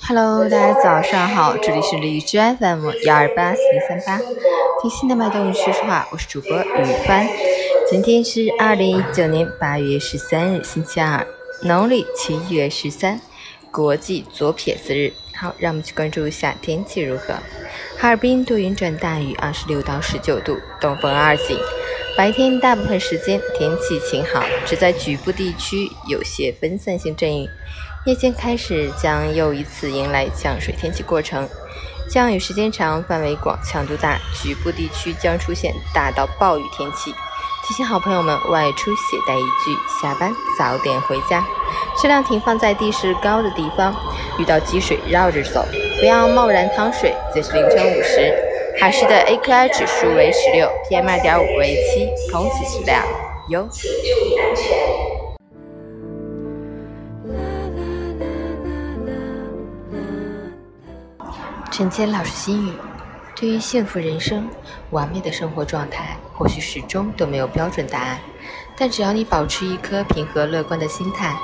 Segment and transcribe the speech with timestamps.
[0.00, 4.18] Hello，大家早上好，这里是荔枝 FM 幺二八四零三八，
[4.80, 7.26] 听心的脉动说实话，我是主播雨帆。
[7.90, 11.26] 今天是二零一九年八月十三日，星期二，
[11.62, 13.20] 农历七月十三，
[13.70, 15.12] 国际左撇子日。
[15.34, 17.34] 好，让我们去关注一下天气如何。
[17.96, 21.58] 哈尔滨多云转大雨，二十六到十九度，东风二级。
[22.16, 27.48] 白天大部分时间天气晴好，只在局部地区有些分散性阵雨。
[28.08, 31.46] 夜间开始将又一次迎来降水天气过程，
[32.08, 37.14] 降雨时间长、范围广、强度大，局部地区将出现大到暴雨天气。
[37.66, 41.46] 提醒好朋友们外出携带雨具，下班早点回家，
[42.00, 43.94] 车辆停放在地势高的地方，
[44.38, 45.62] 遇到积水绕着走，
[46.00, 47.14] 不要贸然趟水。
[47.34, 48.34] 截至凌晨五时。
[48.80, 53.04] 海市的 AQI 指数为十六，PM 二点五为七，空气质量
[53.48, 53.68] 优。
[61.70, 62.72] 陈谦老师心语：
[63.36, 64.48] 对于幸福人生、
[64.90, 68.18] 完美的生活状态，或许始终都没有标准答案。
[68.76, 71.36] 但只要你保持一颗平和乐观的心态，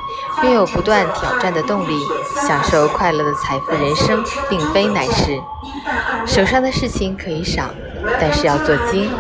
[0.43, 2.01] 拥有不断挑战的动力，
[2.47, 5.41] 享受快乐的财富人生，并非难事。
[6.27, 7.71] 手上的事情可以少，
[8.19, 9.11] 但是要做精，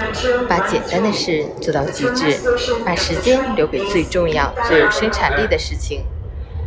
[0.48, 2.40] 把简单的事做到极致，
[2.84, 6.04] 把时间留给最重要、最有生产力的事情。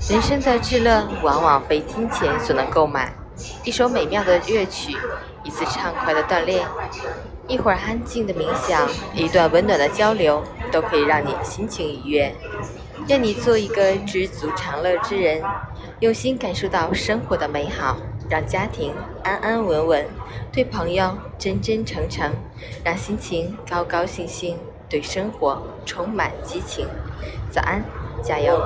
[0.10, 3.14] 人生的至乐，往往非金钱所能购买。
[3.64, 4.96] 一首美妙的乐曲，
[5.44, 6.68] 一次畅快的锻炼。
[7.48, 12.36] 一会儿安静的冥想，一段温暖的交流，都可以让你心情愉悦。
[13.08, 15.42] 愿你做一个知足常乐之人，
[16.02, 17.96] 用心感受到生活的美好，
[18.30, 18.94] 让家庭
[19.24, 20.06] 安安稳稳，
[20.52, 22.34] 对朋友真真诚诚，
[22.84, 24.58] 让心情高高兴兴，
[24.90, 26.86] 对生活充满激情。
[27.50, 27.82] 早安，
[28.22, 28.62] 加油！